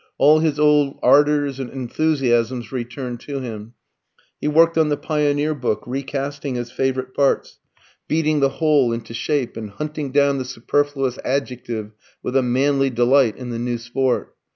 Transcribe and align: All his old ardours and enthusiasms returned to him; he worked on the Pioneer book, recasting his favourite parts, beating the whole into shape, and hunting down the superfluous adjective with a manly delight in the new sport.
All 0.17 0.39
his 0.39 0.59
old 0.59 0.97
ardours 1.03 1.59
and 1.59 1.69
enthusiasms 1.69 2.71
returned 2.71 3.19
to 3.19 3.39
him; 3.39 3.75
he 4.39 4.47
worked 4.47 4.75
on 4.75 4.89
the 4.89 4.97
Pioneer 4.97 5.53
book, 5.53 5.83
recasting 5.85 6.55
his 6.55 6.71
favourite 6.71 7.13
parts, 7.13 7.59
beating 8.07 8.39
the 8.39 8.49
whole 8.57 8.91
into 8.93 9.13
shape, 9.13 9.55
and 9.55 9.69
hunting 9.69 10.11
down 10.11 10.39
the 10.39 10.45
superfluous 10.45 11.19
adjective 11.23 11.91
with 12.23 12.35
a 12.35 12.41
manly 12.41 12.89
delight 12.89 13.37
in 13.37 13.51
the 13.51 13.59
new 13.59 13.77
sport. 13.77 14.33